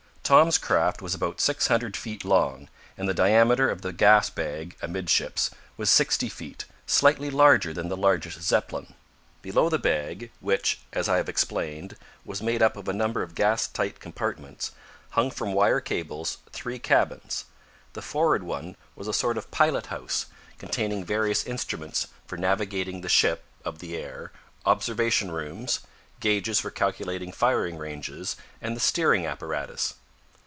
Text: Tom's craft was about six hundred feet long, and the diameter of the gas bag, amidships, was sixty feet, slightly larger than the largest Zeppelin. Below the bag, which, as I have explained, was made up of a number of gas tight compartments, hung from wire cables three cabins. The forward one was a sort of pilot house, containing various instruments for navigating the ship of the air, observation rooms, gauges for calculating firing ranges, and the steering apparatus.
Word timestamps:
Tom's 0.23 0.57
craft 0.57 1.01
was 1.01 1.13
about 1.13 1.41
six 1.41 1.67
hundred 1.67 1.97
feet 1.97 2.23
long, 2.23 2.69
and 2.97 3.09
the 3.09 3.13
diameter 3.13 3.69
of 3.69 3.81
the 3.81 3.91
gas 3.91 4.29
bag, 4.29 4.77
amidships, 4.81 5.51
was 5.75 5.89
sixty 5.89 6.29
feet, 6.29 6.63
slightly 6.87 7.29
larger 7.29 7.73
than 7.73 7.89
the 7.89 7.97
largest 7.97 8.41
Zeppelin. 8.41 8.93
Below 9.41 9.67
the 9.67 9.77
bag, 9.77 10.31
which, 10.39 10.79
as 10.93 11.09
I 11.09 11.17
have 11.17 11.27
explained, 11.27 11.97
was 12.23 12.41
made 12.41 12.61
up 12.61 12.77
of 12.77 12.87
a 12.87 12.93
number 12.93 13.21
of 13.23 13.35
gas 13.35 13.67
tight 13.67 13.99
compartments, 13.99 14.71
hung 15.09 15.31
from 15.31 15.51
wire 15.51 15.81
cables 15.81 16.37
three 16.53 16.79
cabins. 16.79 17.43
The 17.91 18.01
forward 18.01 18.43
one 18.43 18.77
was 18.95 19.09
a 19.09 19.13
sort 19.13 19.37
of 19.37 19.51
pilot 19.51 19.87
house, 19.87 20.27
containing 20.57 21.03
various 21.03 21.43
instruments 21.43 22.07
for 22.25 22.37
navigating 22.37 23.01
the 23.01 23.09
ship 23.09 23.43
of 23.65 23.79
the 23.79 23.97
air, 23.97 24.31
observation 24.65 25.31
rooms, 25.31 25.81
gauges 26.21 26.61
for 26.61 26.71
calculating 26.71 27.33
firing 27.33 27.77
ranges, 27.77 28.37
and 28.61 28.77
the 28.77 28.79
steering 28.79 29.25
apparatus. 29.25 29.95